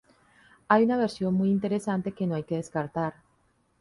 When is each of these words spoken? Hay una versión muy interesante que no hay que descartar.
Hay 0.67 0.83
una 0.85 0.97
versión 0.97 1.35
muy 1.35 1.51
interesante 1.51 2.11
que 2.13 2.25
no 2.25 2.33
hay 2.33 2.41
que 2.43 2.55
descartar. 2.57 3.13